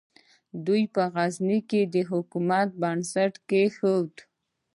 [0.65, 4.13] دوی په غزني کې د حکومت بنسټ کېښود.